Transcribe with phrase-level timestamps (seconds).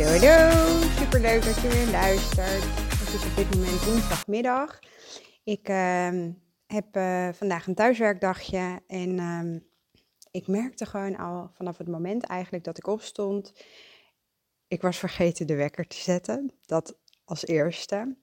[0.00, 0.80] Hallo, hallo.
[0.80, 2.64] Super leuk dat je weer luistert.
[2.98, 4.78] Het is op dit moment woensdagmiddag.
[5.44, 6.32] Ik ehm,
[6.66, 9.58] heb uh, vandaag een thuiswerkdagje en ehm,
[10.30, 13.52] ik merkte gewoon al vanaf het moment eigenlijk dat ik opstond.
[14.68, 16.52] Ik was vergeten de wekker te zetten.
[16.66, 18.16] Dat als eerste.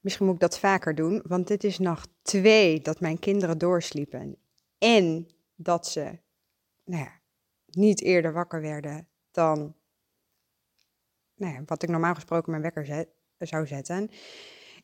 [0.00, 4.36] Misschien moet ik dat vaker doen, want dit is nacht twee dat mijn kinderen doorsliepen.
[4.78, 6.18] En dat ze
[6.84, 7.20] nou ja,
[7.66, 9.74] niet eerder wakker werden dan
[11.36, 14.10] nou wat ik normaal gesproken mijn wekker zet, zou zetten.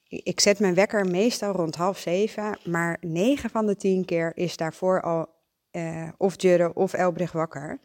[0.09, 4.57] Ik zet mijn wekker meestal rond half zeven, maar negen van de tien keer is
[4.57, 5.29] daarvoor al
[5.73, 7.81] uh, of Jurre of Elbrich wakker.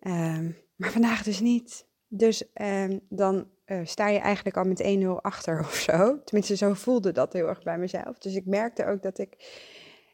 [0.00, 0.38] Uh,
[0.76, 1.86] maar vandaag dus niet.
[2.08, 6.22] Dus uh, dan uh, sta je eigenlijk al met 1-0 achter of zo.
[6.24, 8.18] Tenminste, zo voelde dat heel erg bij mezelf.
[8.18, 9.36] Dus ik merkte ook dat ik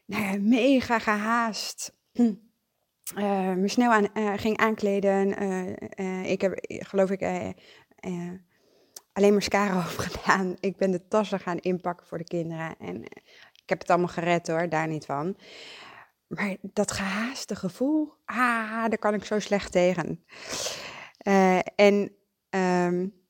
[0.05, 1.93] nou ja, mega gehaast
[3.17, 5.27] uh, me snel aan, uh, ging aankleden.
[6.25, 7.21] ik heb, geloof ik,
[9.13, 10.55] alleen mascara over gedaan.
[10.59, 12.75] Ik ben de tassen gaan inpakken voor de kinderen.
[12.79, 13.03] En
[13.63, 15.37] ik heb het allemaal gered hoor, daar niet van.
[16.27, 20.25] Maar dat gehaaste gevoel, ah, daar kan ik zo slecht tegen.
[21.75, 22.15] en
[22.49, 23.21] um,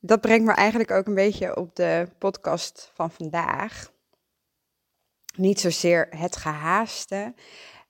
[0.00, 3.92] dat brengt me eigenlijk ook een beetje op de podcast van vandaag.
[5.36, 7.34] Niet zozeer het gehaaste,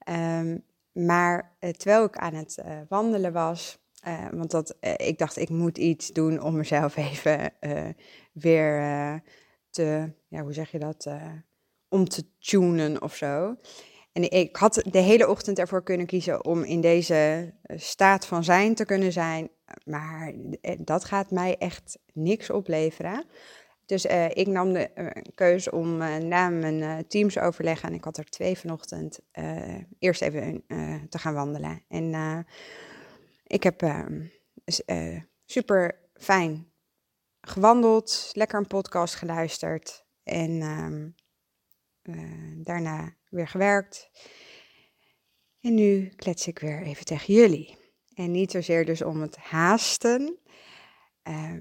[0.09, 0.65] um,
[1.07, 5.49] maar uh, terwijl ik aan het uh, wandelen was, uh, want dat, ik dacht ik
[5.49, 7.53] moet iets doen om mezelf even
[8.33, 9.23] weer
[9.71, 11.09] te, ja, hoe zeg je dat,
[11.89, 13.57] om te tunen of zo.
[14.13, 18.75] En ik had de hele ochtend ervoor kunnen kiezen om in deze staat van zijn
[18.75, 19.51] te kunnen zijn
[19.85, 23.25] maar eh, dat gaat mij echt niks opleveren.
[23.91, 28.17] Dus uh, ik nam de uh, keuze om uh, na mijn teamsoverleg, en ik had
[28.17, 29.21] er twee vanochtend,
[29.99, 30.65] eerst even
[31.09, 31.85] te gaan wandelen.
[31.89, 32.47] En
[33.45, 34.27] ik heb ehm,
[35.45, 36.73] super fijn
[37.41, 41.11] gewandeld, lekker een podcast geluisterd en ehm,
[42.63, 44.11] daarna weer gewerkt.
[45.61, 47.79] En nu klets ik weer even tegen jullie.
[48.15, 50.39] En niet zozeer dus om het haasten,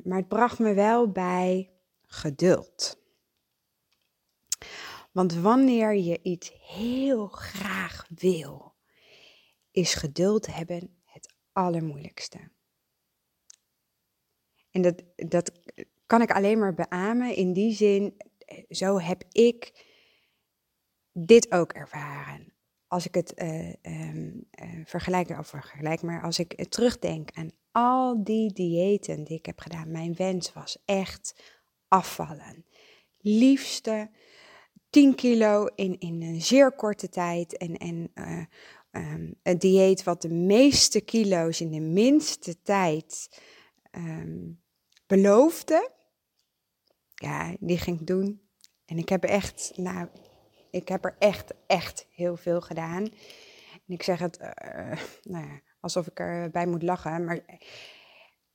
[0.04, 1.74] maar het bracht me wel bij
[2.10, 2.98] geduld.
[5.12, 8.76] Want wanneer je iets heel graag wil,
[9.72, 12.52] is geduld hebben het allermoeilijkste.
[14.72, 15.52] En dat, dat
[16.06, 18.18] kan ik alleen maar beamen in die zin,
[18.70, 19.88] zo heb ik
[21.12, 22.54] dit ook ervaren
[22.88, 28.24] als ik het uh, um, uh, vergelijk, of vergelijk maar als ik terugdenk aan al
[28.24, 31.44] die diëten die ik heb gedaan, mijn wens was echt
[31.90, 32.66] afvallen.
[33.18, 34.10] Liefste
[34.90, 38.44] 10 kilo in, in een zeer korte tijd en, en uh,
[39.44, 43.40] een dieet wat de meeste kilo's in de minste tijd
[43.92, 44.62] um,
[45.08, 45.92] beloofde.
[47.14, 48.42] Ja, die ging doen.
[48.86, 50.08] En ik heb echt, nou,
[50.72, 53.04] ik heb er echt, echt heel veel gedaan.
[53.74, 54.48] En ik zeg het uh,
[55.24, 57.40] nou ja, alsof ik erbij moet lachen, maar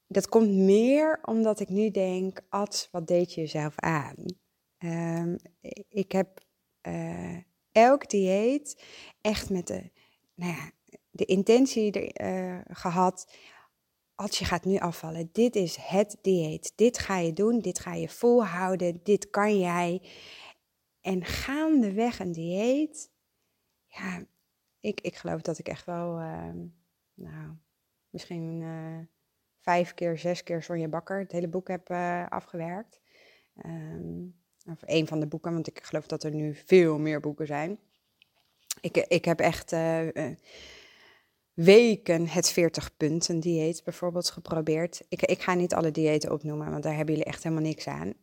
[0.07, 4.15] dat komt meer omdat ik nu denk, Ad, wat deed je jezelf aan?
[4.79, 5.37] Um,
[5.89, 6.41] ik heb
[6.83, 7.37] uh,
[7.73, 8.85] elk dieet
[9.21, 9.91] echt met de,
[10.35, 10.71] nou ja,
[11.11, 13.37] de intentie er, uh, gehad.
[14.15, 16.73] Als je gaat nu afvallen, dit is het dieet.
[16.77, 20.03] Dit ga je doen, dit ga je volhouden, dit kan jij.
[21.01, 23.11] En gaandeweg een dieet,
[23.87, 24.27] ja,
[24.81, 26.53] ik, ik geloof dat ik echt wel, uh,
[27.15, 27.57] nou,
[28.11, 28.99] misschien uh,
[29.65, 33.01] vijf keer, zes keer Sonja Bakker het hele boek heb uh, afgewerkt.
[33.67, 34.35] Um,
[34.71, 37.79] of een van de boeken, want ik geloof dat er nu veel meer boeken zijn.
[38.81, 40.07] Ik, ik heb echt uh,
[41.53, 45.03] weken het 40 punten dieet bijvoorbeeld geprobeerd.
[45.09, 48.15] Ik, ik ga niet alle diëten opnoemen, want daar hebben jullie echt helemaal niks aan.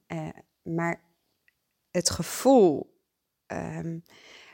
[0.62, 1.02] maar
[1.92, 3.00] het gevoel
[3.48, 4.04] um,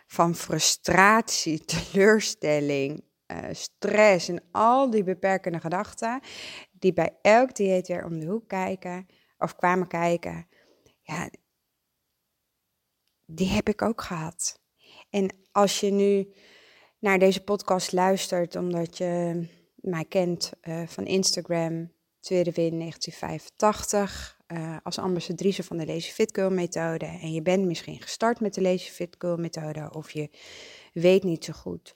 [0.08, 3.04] van frustratie, teleurstelling,
[3.52, 6.22] stress en al die beperkende gedachten
[6.80, 9.08] die bij elk dieet weer om de hoek kijken
[9.38, 10.48] of kwamen kijken,
[11.02, 11.30] ja,
[13.26, 14.62] die heb ik ook gehad.
[15.10, 16.34] En als je nu
[17.00, 19.44] naar deze podcast luistert omdat je
[19.76, 26.50] mij kent uh, van Instagram, Tweede Win 1985, uh, als ambassadrice van de Lazy Fit
[26.50, 27.06] methode.
[27.06, 30.30] En je bent misschien gestart met de Lazy Fit methode of je
[30.94, 31.96] weet niet zo goed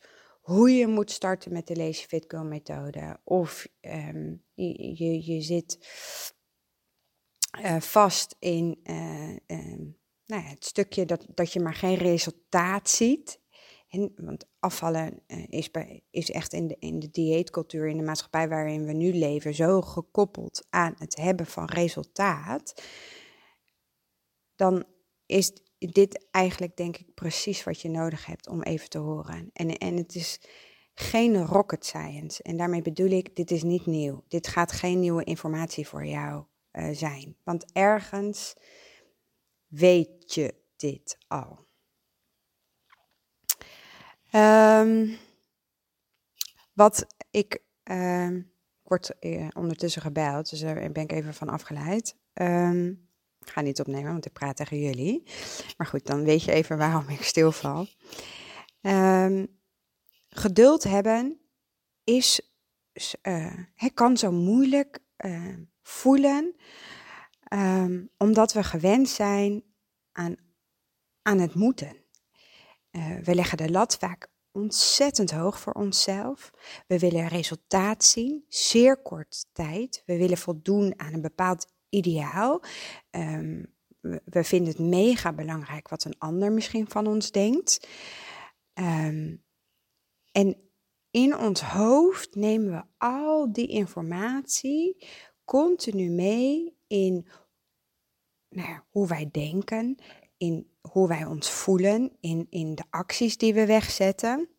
[0.52, 3.20] hoe je moet starten met de Lazy Fit Girl methode.
[3.24, 5.78] Of um, je, je, zit
[7.62, 8.80] uh, vast in
[9.48, 13.40] um, nou ja, het stukje dat, dat je maar geen resultaat ziet.
[13.90, 18.04] En, want afvallen uh, is, bij, is echt in de, in de dieetcultuur, in de
[18.04, 22.84] maatschappij waarin we nu leven, zo gekoppeld aan het hebben van resultaat.
[24.56, 24.86] Dan
[25.26, 25.54] is
[25.88, 29.50] dit eigenlijk, denk ik, precies wat je nodig hebt om even te horen.
[29.54, 30.40] En, en het is
[30.94, 32.44] geen rocket science.
[32.44, 34.24] En daarmee bedoel ik, dit is niet nieuw.
[34.28, 37.38] Dit gaat geen nieuwe informatie voor jou uh, zijn.
[37.44, 38.54] Want ergens
[39.68, 41.68] weet je dit al.
[44.34, 45.18] Um,
[46.74, 47.64] wat ik.
[47.84, 48.38] Uh,
[48.92, 52.16] word uh, ondertussen gebeld, dus daar ben ik even van afgeleid.
[52.34, 53.10] Um,
[53.46, 55.24] ga niet opnemen, want ik praat tegen jullie.
[55.78, 57.88] Maar goed, dan weet je even waarom ik stilval.
[58.82, 59.60] Um,
[60.30, 61.40] geduld hebben
[62.04, 62.42] is,
[63.76, 66.56] het kan zo moeilijk uh, voelen,
[67.54, 69.64] um, omdat we gewend zijn
[70.12, 70.36] aan,
[71.22, 71.96] aan het moeten.
[72.92, 76.52] Uh, we leggen de lat vaak ontzettend hoog voor onszelf.
[76.88, 80.04] We willen resultaat zien, zeer kort tijd.
[80.06, 82.64] We willen voldoen aan een bepaald ideaal.
[83.12, 83.74] Um,
[84.26, 87.88] we vinden het mega belangrijk wat een ander misschien van ons denkt.
[88.74, 89.44] Um,
[90.32, 90.58] en
[91.12, 95.08] in ons hoofd nemen we al die informatie
[95.46, 97.28] continu mee in
[98.50, 99.98] nou ja, hoe wij denken,
[100.38, 104.50] in hoe wij ons voelen, in, in de acties die we wegzetten.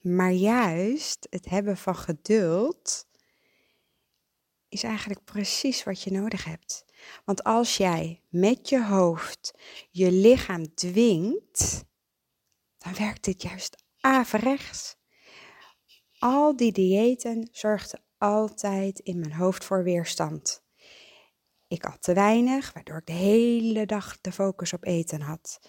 [0.00, 3.08] Maar juist het hebben van geduld
[4.70, 6.84] is eigenlijk precies wat je nodig hebt.
[7.24, 9.58] Want als jij met je hoofd
[9.90, 11.84] je lichaam dwingt,
[12.78, 14.96] dan werkt dit juist averechts.
[16.18, 20.62] Al die diëten zorgden altijd in mijn hoofd voor weerstand.
[21.68, 25.60] Ik at te weinig, waardoor ik de hele dag de focus op eten had.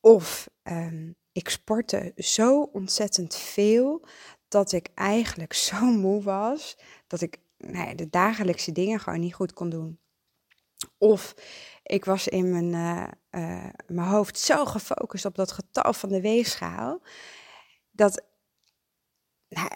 [0.00, 4.06] Of um, ik sportte zo ontzettend veel
[4.48, 9.34] dat ik eigenlijk zo moe was dat ik nou ja, de dagelijkse dingen gewoon niet
[9.34, 9.98] goed kon doen.
[10.98, 11.34] Of
[11.82, 13.06] ik was in mijn, uh,
[13.42, 17.02] uh, mijn hoofd zo gefocust op dat getal van de weegschaal,
[17.90, 18.24] dat
[19.48, 19.68] nou,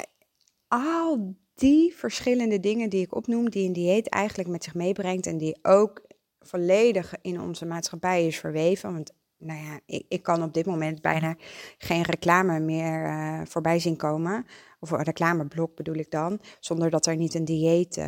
[0.69, 5.39] al die verschillende dingen die ik opnoem, die een dieet eigenlijk met zich meebrengt en
[5.39, 6.03] die ook
[6.41, 8.93] volledig in onze maatschappij is verweven.
[8.93, 11.37] Want nou ja, ik, ik kan op dit moment bijna
[11.79, 14.47] geen reclame meer uh, voorbij zien komen.
[14.81, 16.41] Of een reclameblok bedoel ik dan.
[16.61, 18.05] Zonder dat er niet een dieet uh,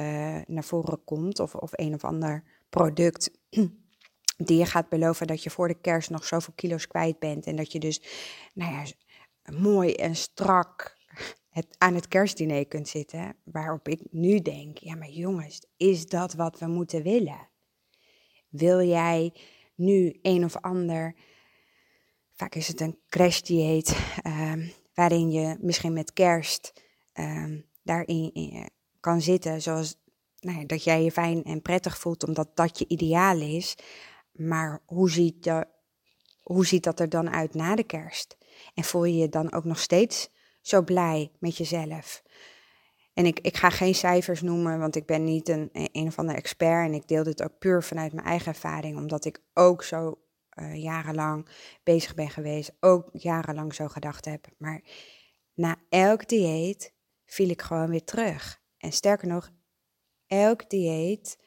[0.46, 3.30] naar voren komt of, of een of ander product.
[4.36, 7.46] Die je gaat beloven dat je voor de kerst nog zoveel kilo's kwijt bent.
[7.46, 8.02] En dat je dus,
[8.54, 8.84] nou ja,
[9.52, 10.96] mooi en strak
[11.56, 13.36] het, aan het kerstdiner kunt zitten.
[13.44, 17.48] Waarop ik nu denk, ja maar jongens, is dat wat we moeten willen?
[18.48, 19.34] Wil jij
[19.74, 21.16] nu een of ander,
[22.32, 23.96] vaak is het een crashdieet,
[24.26, 26.72] um, waarin je misschien met kerst
[27.14, 28.68] um, daarin in,
[29.00, 29.96] kan zitten, zoals
[30.40, 33.76] nou ja, dat jij je fijn en prettig voelt, omdat dat je ideaal is.
[34.32, 35.66] Maar hoe ziet, de,
[36.42, 38.36] hoe ziet dat er dan uit na de kerst?
[38.74, 40.30] En voel je je dan ook nog steeds
[40.60, 42.22] zo blij met jezelf.
[43.14, 46.34] En ik, ik ga geen cijfers noemen, want ik ben niet een, een of ander
[46.34, 46.86] expert.
[46.86, 50.18] En ik deel dit ook puur vanuit mijn eigen ervaring, omdat ik ook zo
[50.54, 51.48] uh, jarenlang
[51.82, 52.76] bezig ben geweest.
[52.80, 54.46] Ook jarenlang zo gedacht heb.
[54.58, 54.82] Maar
[55.54, 56.94] na elk dieet
[57.24, 58.60] viel ik gewoon weer terug.
[58.76, 59.50] En sterker nog,
[60.26, 61.38] elk dieet,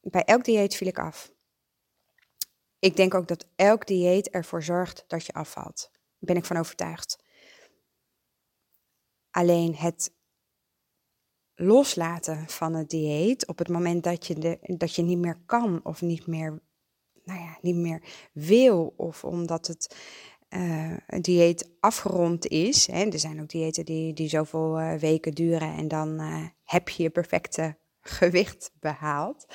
[0.00, 1.32] bij elk dieet viel ik af.
[2.78, 5.90] Ik denk ook dat elk dieet ervoor zorgt dat je afvalt.
[5.92, 7.24] Daar ben ik van overtuigd.
[9.30, 10.14] Alleen het
[11.54, 15.84] loslaten van het dieet op het moment dat je, de, dat je niet meer kan
[15.84, 16.62] of niet meer,
[17.24, 18.02] nou ja, niet meer
[18.32, 19.96] wil of omdat het
[20.50, 22.86] uh, dieet afgerond is.
[22.86, 23.04] Hè.
[23.04, 27.02] Er zijn ook diëten die, die zoveel uh, weken duren en dan uh, heb je
[27.02, 29.46] je perfecte gewicht behaald.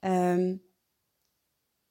[0.00, 0.62] Um,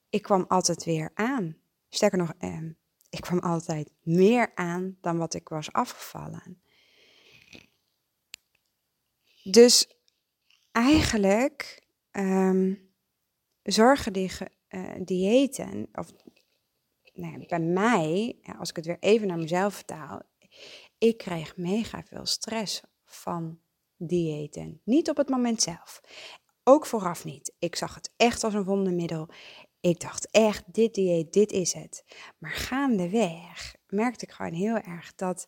[0.08, 1.56] ik kwam altijd weer aan.
[1.88, 2.76] Sterker nog, um,
[3.10, 6.62] ik kwam altijd meer aan dan wat ik was afgevallen.
[9.42, 9.88] Dus
[10.72, 12.92] eigenlijk um,
[13.62, 14.30] zorgen die
[14.74, 16.12] uh, diëten, of
[17.12, 20.22] nou ja, bij mij, als ik het weer even naar mezelf vertaal,
[20.98, 23.60] ik kreeg mega veel stress van
[23.96, 24.80] diëten.
[24.84, 26.00] Niet op het moment zelf.
[26.64, 27.54] Ook vooraf niet.
[27.58, 29.28] Ik zag het echt als een wondermiddel.
[29.80, 32.04] Ik dacht echt, dit dieet, dit is het.
[32.38, 35.46] Maar gaandeweg merkte ik gewoon heel erg dat,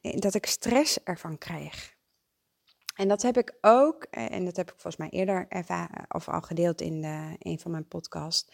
[0.00, 1.96] dat ik stress ervan kreeg.
[2.98, 6.28] En dat heb ik ook, eh, en dat heb ik volgens mij eerder ervaren, of
[6.28, 8.50] al gedeeld in de, een van mijn podcasts.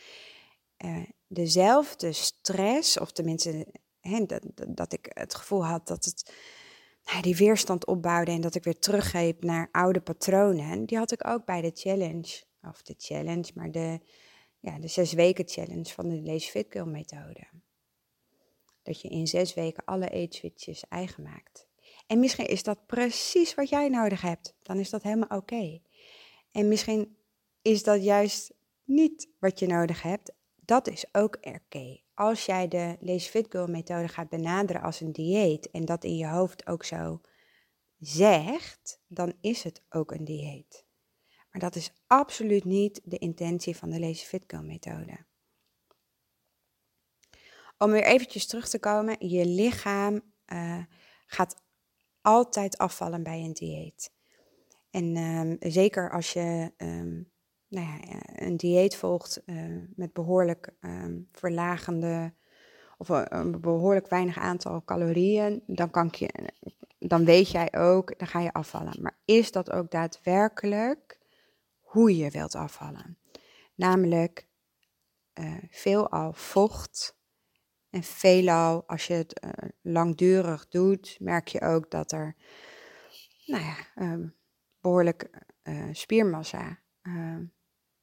[0.84, 3.66] Uh, dezelfde stress, of tenminste
[4.00, 6.34] hè, dat, dat ik het gevoel had dat het
[7.20, 10.84] die weerstand opbouwde en dat ik weer teruggreep naar oude patronen.
[10.84, 14.00] Die had ik ook bij de challenge, of de challenge, maar de,
[14.60, 17.46] ja, de zes weken challenge van de Lees Fit Girl methode.
[18.82, 21.66] Dat je in zes weken alle eetswitches eigen maakt.
[22.06, 24.54] En misschien is dat precies wat jij nodig hebt.
[24.62, 25.80] Dan is dat helemaal oké.
[26.50, 27.16] En misschien
[27.62, 30.32] is dat juist niet wat je nodig hebt.
[30.54, 32.00] Dat is ook oké.
[32.14, 36.16] Als jij de Lazy Fit Girl methode gaat benaderen als een dieet en dat in
[36.16, 37.20] je hoofd ook zo
[37.98, 40.84] zegt, dan is het ook een dieet.
[41.50, 45.24] Maar dat is absoluut niet de intentie van de Lazy Fit Girl methode.
[47.78, 50.84] Om weer eventjes terug te komen, je lichaam uh,
[51.26, 51.62] gaat
[52.24, 54.12] altijd afvallen bij een dieet.
[54.90, 57.30] En um, zeker als je um,
[57.68, 62.34] nou ja, een dieet volgt uh, met behoorlijk um, verlagende
[62.98, 66.50] of een behoorlijk weinig aantal calorieën, dan, kan je,
[66.98, 69.02] dan weet jij ook, dan ga je afvallen.
[69.02, 71.18] Maar is dat ook daadwerkelijk
[71.80, 73.18] hoe je wilt afvallen?
[73.74, 74.46] Namelijk
[75.70, 77.16] veelal vocht,
[77.94, 79.50] en veelal, als je het uh,
[79.82, 82.36] langdurig doet, merk je ook dat er
[83.46, 84.28] nou ja, uh,
[84.80, 85.30] behoorlijk
[85.62, 86.82] uh, spiermassa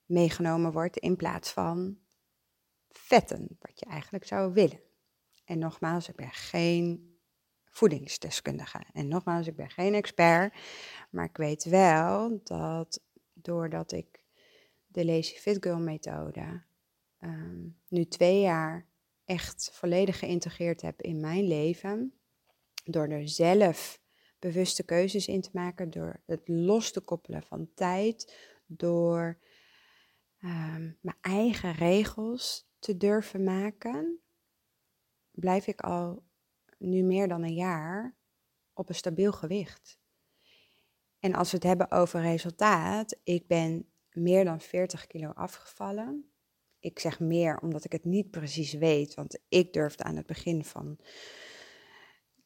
[0.06, 1.98] meegenomen wordt in plaats van
[2.90, 4.80] vetten, wat je eigenlijk zou willen.
[5.46, 7.18] En nogmaals, ik ben geen
[7.66, 8.84] voedingsdeskundige.
[8.94, 10.54] En nogmaals, ik ben geen expert,
[11.10, 13.02] maar ik weet wel dat
[13.34, 14.24] doordat ik
[14.88, 16.64] de Lazy Fit Girl methode
[17.20, 18.90] um, nu twee jaar
[19.32, 22.14] echt volledig geïntegreerd heb in mijn leven.
[22.84, 24.02] Door er zelf
[24.40, 29.40] bewuste keuzes in te maken, door het los te koppelen van tijd, door
[30.40, 34.20] um, mijn eigen regels te durven maken,
[35.32, 36.24] blijf ik al
[36.78, 38.16] nu meer dan een jaar
[38.74, 40.00] op een stabiel gewicht.
[41.20, 46.31] En als we het hebben over resultaat, ik ben meer dan 40 kilo afgevallen
[46.82, 49.14] ik zeg meer omdat ik het niet precies weet.
[49.14, 50.98] Want ik durfde aan het begin van.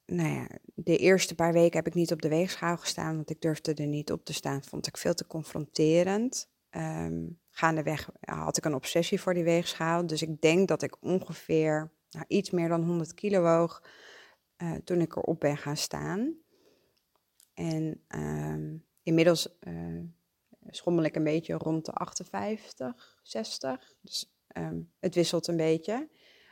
[0.06, 3.42] Nou ja, de eerste paar weken heb ik niet op de weegschaal gestaan, want ik
[3.42, 4.64] durfde er niet op te staan.
[4.64, 6.50] Vond ik veel te confronterend.
[6.70, 10.08] Um, gaandeweg had ik een obsessie voor die weegschaal.
[10.08, 13.84] Dus ik denk dat ik ongeveer nou, iets meer dan 100 kilo woog
[14.58, 16.36] uh, toen ik erop ben gaan staan.
[17.54, 20.04] En um, inmiddels uh,
[20.70, 23.96] schommel ik een beetje rond de 58, 60.
[24.02, 26.10] Dus um, het wisselt een beetje.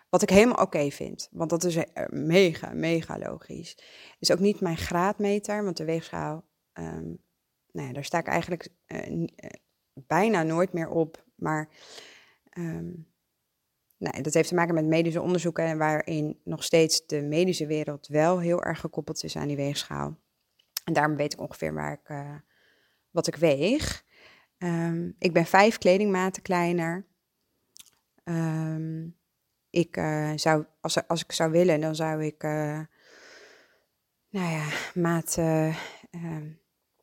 [0.09, 3.77] Wat ik helemaal oké vind, want dat is eh, mega, mega logisch.
[4.19, 7.23] Is ook niet mijn graadmeter, want de weegschaal, um,
[7.71, 9.25] nou ja, daar sta ik eigenlijk uh,
[9.93, 11.25] bijna nooit meer op.
[11.35, 11.69] Maar
[12.57, 13.11] um,
[13.97, 18.39] nou, dat heeft te maken met medische onderzoeken, waarin nog steeds de medische wereld wel
[18.39, 20.17] heel erg gekoppeld is aan die weegschaal.
[20.83, 22.37] En daarom weet ik ongeveer waar ik,
[23.11, 24.02] wat ik weeg.
[24.63, 27.05] Um, ik ben vijf kledingmaten kleiner.
[28.23, 29.17] Um,
[29.69, 32.79] ik uh, zou, als, als ik zou willen, dan zou ik, uh,
[34.29, 35.75] nou ja, maat uh,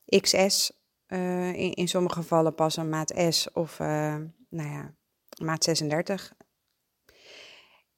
[0.06, 0.72] XS
[1.08, 4.30] in, in sommige gevallen passen, maat S of, nou
[4.70, 4.94] ja,
[5.42, 6.34] maat 36.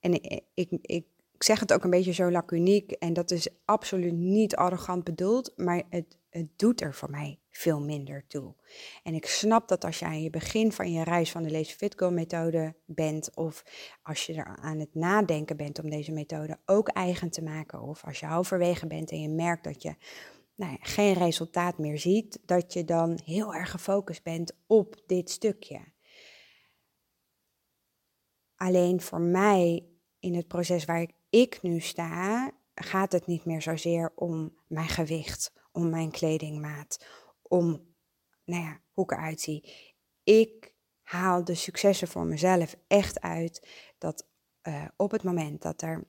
[0.00, 1.06] En ik, ik, ik
[1.42, 5.52] ik zeg het ook een beetje zo lacuniek en dat is absoluut niet arrogant bedoeld,
[5.56, 8.54] maar het, het doet er voor mij veel minder toe.
[9.02, 11.74] En ik snap dat als je aan je begin van je reis van de Lazy
[11.74, 13.64] Fit Girl methode bent, of
[14.02, 18.04] als je er aan het nadenken bent om deze methode ook eigen te maken, of
[18.04, 19.94] als je halverwege bent en je merkt dat je
[20.54, 25.30] nou ja, geen resultaat meer ziet, dat je dan heel erg gefocust bent op dit
[25.30, 25.80] stukje.
[28.56, 29.86] Alleen voor mij
[30.18, 35.52] in het proces waar ik nu sta, gaat het niet meer zozeer om mijn gewicht,
[35.72, 37.06] om mijn kledingmaat,
[37.52, 37.94] om
[38.44, 39.74] nou ja, hoe ik eruit zie.
[40.24, 43.68] Ik haal de successen voor mezelf echt uit
[43.98, 44.28] dat
[44.62, 46.04] uh, op het moment dat er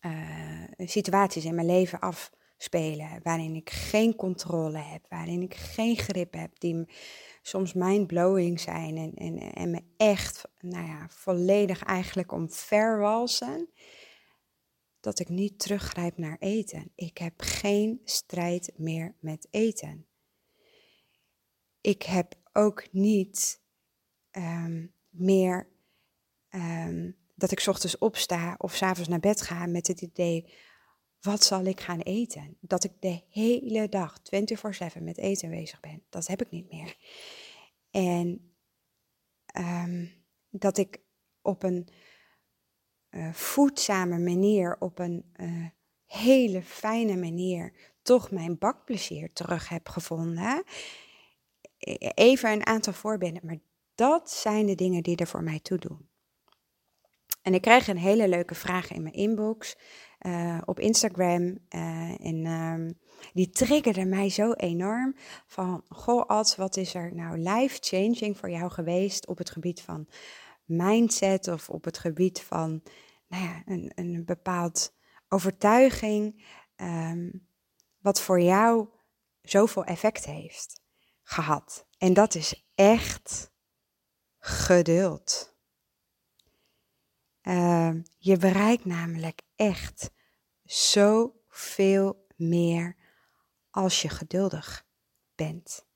[0.00, 5.96] uh, situaties in mijn leven af spelen, waarin ik geen controle heb, waarin ik geen
[5.96, 6.84] grip heb, die
[7.42, 13.68] soms mindblowing zijn en, en, en me echt, nou ja, volledig eigenlijk omverwalsen,
[15.00, 16.92] dat ik niet teruggrijp naar eten.
[16.94, 20.06] Ik heb geen strijd meer met eten.
[21.84, 23.60] Ik heb ook niet
[24.30, 25.68] um, meer
[26.50, 30.52] um, dat ik ochtends opsta of s'avonds naar bed ga met het idee,
[31.20, 32.56] wat zal ik gaan eten?
[32.60, 34.18] Dat ik de hele dag
[34.96, 36.02] 24/7 met eten bezig ben.
[36.08, 36.96] Dat heb ik niet meer.
[37.90, 38.54] En
[39.58, 40.12] um,
[40.50, 41.00] dat ik
[41.42, 41.88] op een
[43.10, 45.66] uh, voedzame manier, op een uh,
[46.06, 47.72] hele fijne manier,
[48.02, 50.64] toch mijn bakplezier terug heb gevonden.
[52.14, 53.58] Even een aantal voorbeelden, maar
[53.94, 56.08] dat zijn de dingen die er voor mij toe doen.
[57.42, 59.76] En ik krijg een hele leuke vraag in mijn inbox
[60.20, 61.42] uh, op Instagram.
[61.42, 62.98] Uh, en um,
[63.32, 65.16] die triggerde mij zo enorm.
[65.46, 70.08] Van, goh Ad, wat is er nou life-changing voor jou geweest op het gebied van
[70.64, 72.82] mindset of op het gebied van
[73.28, 74.94] nou ja, een, een bepaald
[75.28, 76.44] overtuiging,
[76.76, 77.48] um,
[77.98, 78.88] wat voor jou
[79.42, 80.82] zoveel effect heeft
[81.24, 81.86] gehad.
[81.98, 83.50] En dat is echt
[84.38, 85.54] geduld.
[87.42, 90.10] Uh, je bereikt namelijk echt
[90.64, 92.96] zoveel meer
[93.70, 94.86] als je geduldig
[95.34, 95.86] bent.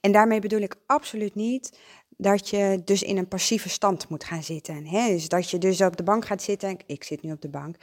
[0.00, 1.78] En daarmee bedoel ik absoluut niet
[2.16, 4.86] dat je dus in een passieve stand moet gaan zitten.
[4.86, 5.08] Hè?
[5.08, 7.76] Dus dat je dus op de bank gaat zitten, ik zit nu op de bank,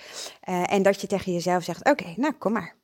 [0.50, 2.79] uh, en dat je tegen jezelf zegt, oké, nou kom maar.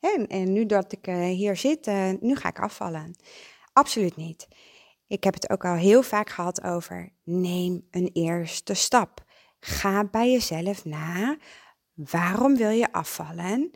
[0.00, 3.16] En, en nu dat ik uh, hier zit, uh, nu ga ik afvallen.
[3.72, 4.48] Absoluut niet.
[5.06, 9.24] Ik heb het ook al heel vaak gehad over neem een eerste stap.
[9.60, 11.36] Ga bij jezelf na.
[11.94, 13.70] Waarom wil je afvallen?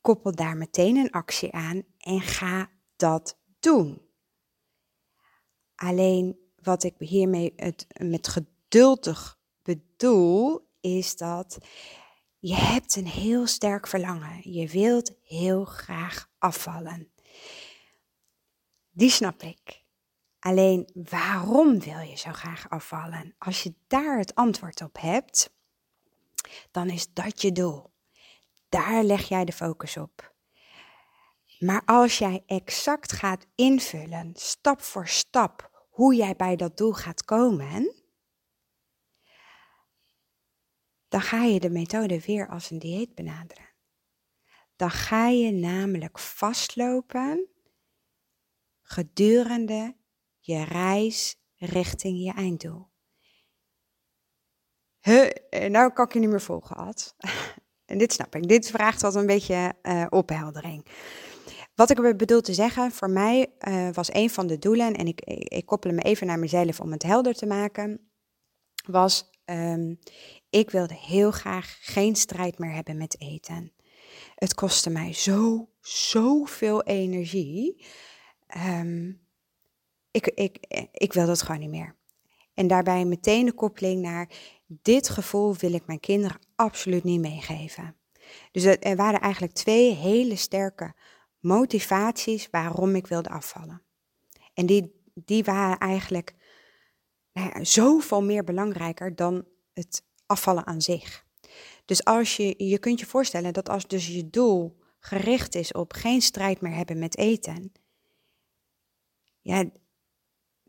[0.00, 4.00] Koppel daar meteen een actie aan en ga dat doen.
[5.74, 11.58] Alleen wat ik hiermee het, met geduldig bedoel, is dat
[12.46, 14.52] je hebt een heel sterk verlangen.
[14.52, 17.12] Je wilt heel graag afvallen.
[18.90, 19.84] Die snap ik.
[20.38, 23.34] Alleen waarom wil je zo graag afvallen?
[23.38, 25.50] Als je daar het antwoord op hebt,
[26.70, 27.90] dan is dat je doel.
[28.68, 30.34] Daar leg jij de focus op.
[31.58, 37.24] Maar als jij exact gaat invullen, stap voor stap, hoe jij bij dat doel gaat
[37.24, 37.95] komen,
[41.08, 43.74] dan ga je de methode weer als een dieet benaderen.
[44.76, 47.48] Dan ga je namelijk vastlopen
[48.82, 49.96] gedurende
[50.38, 52.88] je reis richting je einddoel.
[55.00, 57.14] Huh, eh, nou kan ik je niet meer volgen, Ad.
[57.90, 58.48] en dit snap ik.
[58.48, 60.86] Dit vraagt wat een beetje uh, opheldering.
[61.74, 65.20] Wat ik bedoel te zeggen, voor mij uh, was een van de doelen, en ik,
[65.24, 68.10] ik koppel me even naar mezelf om het helder te maken,
[68.86, 69.98] was um,
[70.50, 73.72] ik wilde heel graag geen strijd meer hebben met eten.
[74.34, 77.84] Het kostte mij zo, zoveel energie.
[78.56, 79.20] Um,
[80.10, 80.58] ik, ik,
[80.92, 81.96] ik wil dat gewoon niet meer.
[82.54, 84.28] En daarbij meteen de koppeling naar
[84.66, 87.96] dit gevoel wil ik mijn kinderen absoluut niet meegeven.
[88.52, 90.94] Dus er waren eigenlijk twee hele sterke
[91.40, 93.82] motivaties waarom ik wilde afvallen.
[94.54, 96.34] En die, die waren eigenlijk
[97.44, 101.24] nou zoveel meer belangrijker dan het afvallen aan zich.
[101.84, 105.92] Dus als je, je kunt je voorstellen dat als dus je doel gericht is op
[105.92, 107.72] geen strijd meer hebben met eten,
[109.40, 109.64] ja,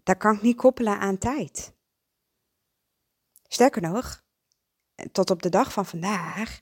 [0.04, 1.74] daar kan ik niet koppelen aan tijd.
[3.48, 4.24] Sterker nog,
[5.12, 6.60] tot op de dag van vandaag,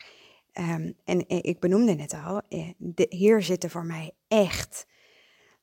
[0.54, 4.86] um, en ik benoemde het al, eh, de, hier zitten voor mij echt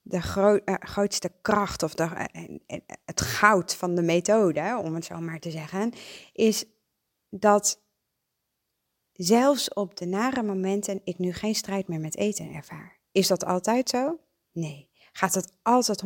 [0.02, 2.28] de uh, grootste kracht of de,
[2.66, 5.92] uh, het goud van de methode, om het zo maar te zeggen,
[6.32, 6.64] is
[7.28, 7.82] dat
[9.12, 13.00] zelfs op de nare momenten ik nu geen strijd meer met eten ervaar.
[13.12, 14.18] Is dat altijd zo?
[14.52, 14.90] Nee.
[15.12, 16.02] Gaat het altijd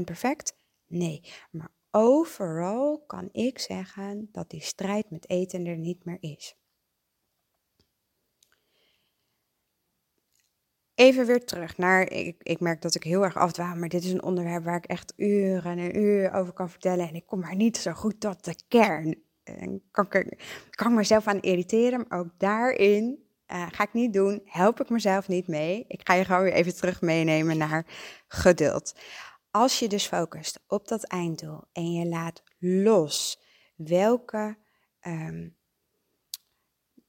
[0.00, 0.56] 100% perfect?
[0.86, 6.56] Nee, maar overal kan ik zeggen dat die strijd met eten er niet meer is.
[10.98, 14.12] Even weer terug naar, ik, ik merk dat ik heel erg afdwaal, maar dit is
[14.12, 17.08] een onderwerp waar ik echt uren en uren over kan vertellen.
[17.08, 19.22] En ik kom maar niet zo goed tot de kern.
[19.42, 24.40] En kan ik kan mezelf aan irriteren, maar ook daarin uh, ga ik niet doen,
[24.44, 25.84] help ik mezelf niet mee.
[25.88, 27.86] Ik ga je gewoon weer even terug meenemen naar
[28.28, 28.94] geduld.
[29.50, 33.42] Als je dus focust op dat einddoel en je laat los
[33.76, 34.56] welke
[35.06, 35.56] um,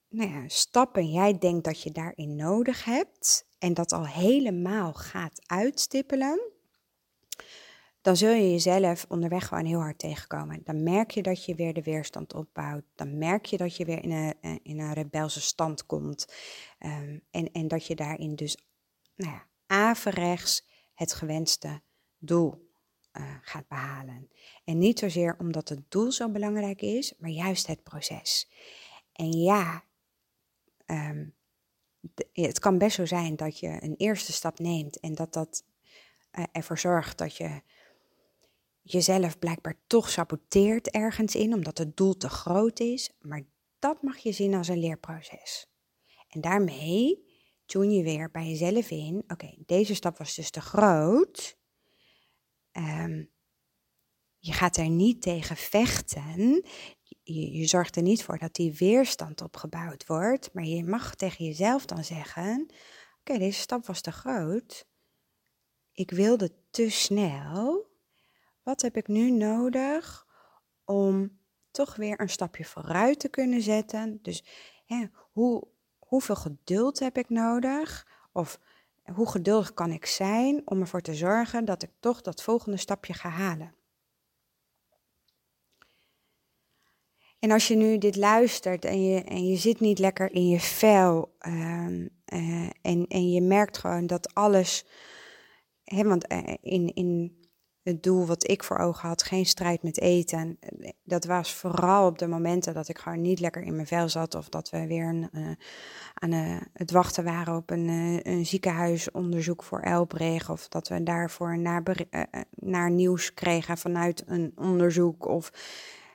[0.08, 5.40] nou ja, stappen jij denkt dat je daarin nodig hebt, en dat al helemaal gaat
[5.46, 6.40] uitstippelen,
[8.00, 10.60] dan zul je jezelf onderweg gewoon heel hard tegenkomen.
[10.64, 12.84] Dan merk je dat je weer de weerstand opbouwt.
[12.94, 16.34] Dan merk je dat je weer in een, eh, in een rebelse stand komt.
[16.78, 18.56] Ehm, en, en dat je daarin dus
[19.16, 21.80] nou ja, averechts het gewenste
[22.18, 22.68] doel
[23.12, 24.30] uh, gaat behalen.
[24.64, 28.50] En niet zozeer omdat het doel zo belangrijk is, maar juist het proces.
[29.12, 29.84] En ja,
[30.86, 31.28] ehm,
[32.32, 35.64] het kan best zo zijn dat je een eerste stap neemt en dat dat
[36.38, 37.62] uh, ervoor zorgt dat je
[38.82, 43.10] jezelf blijkbaar toch saboteert ergens in, omdat het doel te groot is.
[43.20, 43.42] Maar
[43.78, 45.66] dat mag je zien als een leerproces.
[46.28, 47.28] En daarmee
[47.66, 51.58] tune je weer bij jezelf in: oké, deze stap was dus te groot.
[52.72, 53.30] Um,
[54.38, 56.64] je gaat er niet tegen vechten.
[57.32, 60.52] Je, zorgt er niet voor dat die weerstand opgebouwd wordt.
[60.52, 62.68] Maar je mag tegen jezelf dan zeggen:
[63.20, 64.86] Oké, deze stap was te groot.
[65.92, 67.86] Ik wilde te snel.
[68.62, 70.26] Wat heb ik nu nodig
[70.84, 71.38] om
[71.70, 74.18] toch weer een stapje vooruit te kunnen zetten?
[74.22, 74.44] Dus
[75.32, 75.66] hoe,
[75.98, 78.06] hoeveel geduld heb ik nodig?
[78.32, 78.58] Of
[79.14, 83.12] hoe geduldig kan ik zijn om ervoor te zorgen dat ik toch dat volgende stapje
[83.12, 83.74] ga halen?
[87.40, 90.60] En als je nu dit luistert en je, en je zit niet lekker in je
[90.60, 94.86] vel uh, uh, en, en je merkt gewoon dat alles,
[95.84, 97.38] hè, want uh, in, in
[97.82, 100.58] het doel wat ik voor ogen had, geen strijd met eten.
[101.04, 104.34] Dat was vooral op de momenten dat ik gewoon niet lekker in mijn vel zat.
[104.34, 105.30] Of dat we weer een,
[106.14, 106.32] aan
[106.72, 107.88] het wachten waren op een,
[108.22, 110.50] een ziekenhuisonderzoek voor Elbreg.
[110.50, 111.82] Of dat we daarvoor naar,
[112.50, 115.26] naar nieuws kregen vanuit een onderzoek.
[115.26, 115.52] Of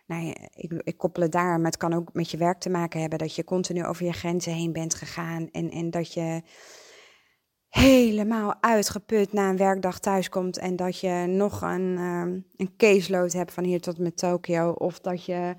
[0.05, 2.99] nou ik, ik koppel het daar, maar het kan ook met je werk te maken
[2.99, 3.19] hebben.
[3.19, 5.49] Dat je continu over je grenzen heen bent gegaan.
[5.51, 6.41] En, en dat je
[7.69, 13.53] helemaal uitgeput na een werkdag thuiskomt en dat je nog een, um, een caseload hebt
[13.53, 14.71] van hier tot met Tokio.
[14.71, 15.55] Of dat je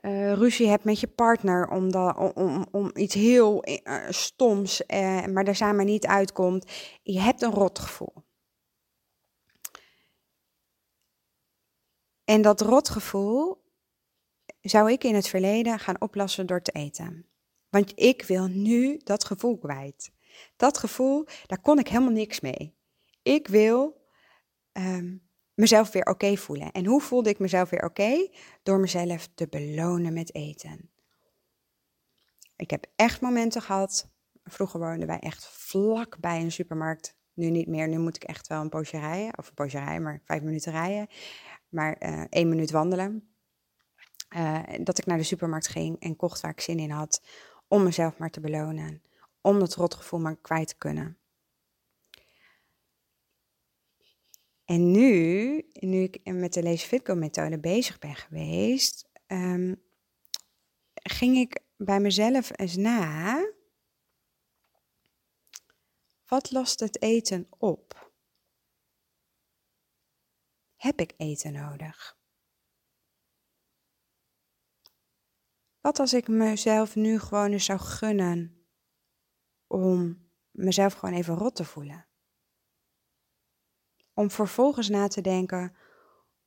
[0.00, 1.94] uh, ruzie hebt met je partner om,
[2.34, 6.70] om, om, iets heel uh, stoms, uh, maar daar samen niet uitkomt.
[7.02, 8.28] Je hebt een rotgevoel.
[12.30, 13.64] En dat rotgevoel
[14.60, 17.26] zou ik in het verleden gaan oplossen door te eten.
[17.68, 20.12] Want ik wil nu dat gevoel kwijt.
[20.56, 22.76] Dat gevoel, daar kon ik helemaal niks mee.
[23.22, 24.06] Ik wil
[24.72, 26.72] um, mezelf weer oké voelen.
[26.72, 28.28] En hoe voelde ik mezelf weer oké?
[28.62, 30.90] Door mezelf te belonen met eten.
[32.56, 34.10] Ik heb echt momenten gehad.
[34.44, 37.19] Vroeger woonden wij echt vlak bij een supermarkt.
[37.34, 37.88] Nu niet meer.
[37.88, 39.38] Nu moet ik echt wel een poosje rijden.
[39.38, 41.06] Of een poosje rijden, maar vijf minuten rijden.
[41.68, 43.34] Maar uh, één minuut wandelen.
[44.36, 47.22] Uh, dat ik naar de supermarkt ging en kocht waar ik zin in had.
[47.68, 49.02] Om mezelf maar te belonen
[49.40, 51.18] om dat rotgevoel maar kwijt te kunnen.
[54.64, 59.82] En nu, nu ik met de Lazy Fitco methode bezig ben geweest, um,
[60.94, 63.38] ging ik bij mezelf eens na.
[66.30, 68.12] Wat lost het eten op?
[70.76, 72.18] Heb ik eten nodig?
[75.80, 78.66] Wat als ik mezelf nu gewoon eens zou gunnen
[79.66, 82.06] om mezelf gewoon even rot te voelen.
[84.14, 85.76] Om vervolgens na te denken,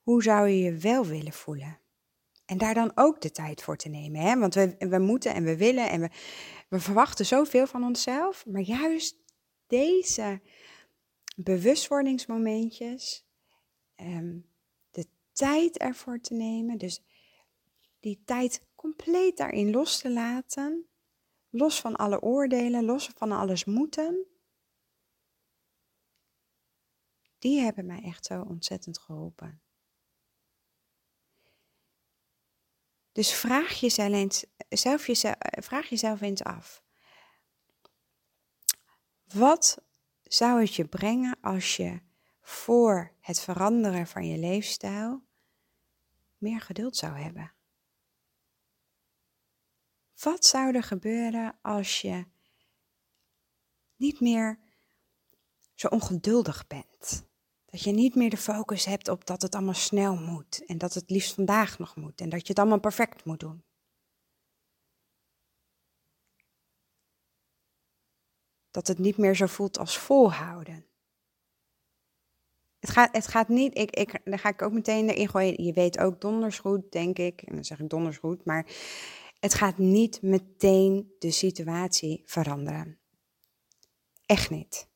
[0.01, 1.79] hoe zou je je wel willen voelen?
[2.45, 4.21] En daar dan ook de tijd voor te nemen.
[4.21, 4.39] Hè?
[4.39, 6.09] Want we, we moeten en we willen en we,
[6.69, 8.45] we verwachten zoveel van onszelf.
[8.45, 9.22] Maar juist
[9.73, 10.41] deze
[11.35, 13.25] bewustwordingsmomentjes,
[13.95, 14.49] um,
[14.91, 17.03] de tijd ervoor te nemen, dus
[17.99, 20.87] die tijd compleet daarin los te laten,
[21.55, 24.25] Los van alle oordelen, los van alles moeten.
[27.39, 29.61] Die hebben mij echt zo ontzettend geholpen.
[33.11, 36.83] Dus vraag jezelf eens, zelf jezelf, vraag jezelf eens af.
[39.33, 39.77] Wat
[40.23, 41.99] zou het je brengen als je
[42.41, 45.23] voor het veranderen van je leefstijl
[46.37, 47.53] meer geduld zou hebben?
[50.19, 52.25] Wat zou er gebeuren als je
[53.95, 54.59] niet meer
[55.73, 57.25] zo ongeduldig bent?
[57.65, 60.93] Dat je niet meer de focus hebt op dat het allemaal snel moet en dat
[60.93, 63.63] het liefst vandaag nog moet en dat je het allemaal perfect moet doen.
[68.73, 70.85] Dat het niet meer zo voelt als volhouden.
[72.79, 75.63] Het gaat, het gaat niet, ik, ik, daar ga ik ook meteen erin gooien.
[75.63, 77.41] Je weet ook donders goed, denk ik.
[77.41, 78.65] En dan zeg ik donders goed, maar
[79.39, 82.99] het gaat niet meteen de situatie veranderen.
[84.25, 84.87] Echt niet.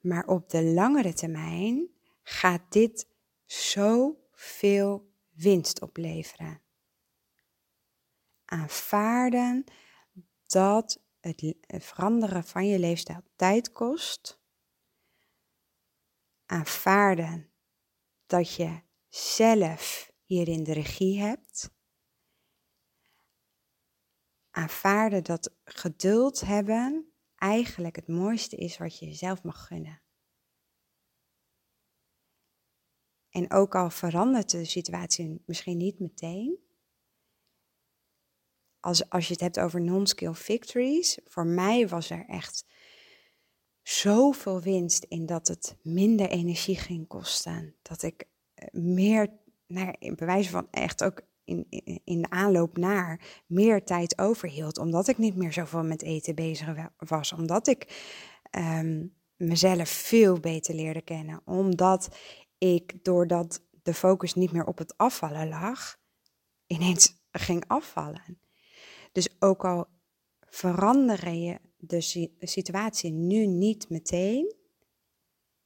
[0.00, 1.88] Maar op de langere termijn
[2.22, 3.06] gaat dit
[3.46, 6.60] zoveel winst opleveren.
[8.44, 9.64] Aanvaarden
[10.46, 14.40] dat het veranderen van je leefstijl tijd kost.
[16.46, 17.52] Aanvaarden
[18.26, 21.70] dat je zelf hierin de regie hebt.
[24.50, 30.02] Aanvaarden dat geduld hebben eigenlijk het mooiste is wat je jezelf mag gunnen.
[33.30, 36.58] En ook al verandert de situatie misschien niet meteen,
[38.80, 42.64] als, als je het hebt over non-skill victories, voor mij was er echt
[43.82, 47.74] zoveel winst in dat het minder energie ging kosten.
[47.82, 49.28] Dat ik eh, meer,
[49.66, 54.78] naar, in bewijzen van echt ook in, in, in, de aanloop naar, meer tijd overhield.
[54.78, 57.32] Omdat ik niet meer zoveel met eten bezig was.
[57.32, 58.10] Omdat ik
[58.50, 61.40] ehm, mezelf veel beter leerde kennen.
[61.44, 62.16] Omdat
[62.58, 65.96] ik, doordat de focus niet meer op het afvallen lag,
[66.66, 68.38] ineens ging afvallen.
[69.12, 69.88] Dus ook al
[70.40, 74.54] verander je de situatie nu niet meteen,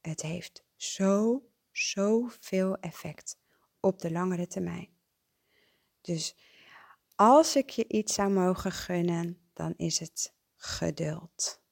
[0.00, 3.38] het heeft zo, zoveel effect
[3.80, 4.88] op de langere termijn.
[6.00, 6.36] Dus
[7.14, 11.62] als ik je iets zou mogen gunnen, dan is het geduld.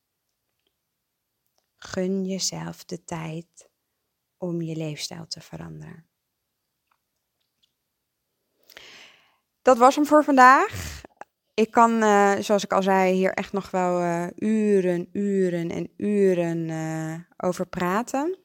[1.77, 3.69] Gun jezelf de tijd
[4.37, 6.07] om je leefstijl te veranderen.
[9.63, 11.02] Dat was hem voor vandaag.
[11.55, 15.91] Ik kan, uh, zoals ik al zei, hier echt nog wel uh, uren, uren en
[15.97, 18.39] uren uh, over praten.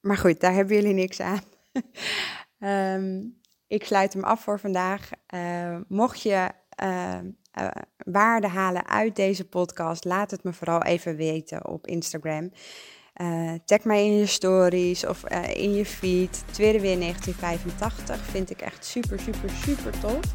[0.00, 1.42] Maar goed, daar hebben jullie niks aan.
[2.98, 3.40] um,
[3.76, 5.10] ik sluit hem af voor vandaag.
[5.88, 6.48] mocht je
[7.96, 12.50] waarde halen uit deze podcast, laat het me vooral even weten op Instagram.
[13.64, 15.24] Tag mij in je stories of
[15.54, 16.44] in je feed.
[16.50, 20.34] Tweede weer 1985 vind ik echt super, super, super tof.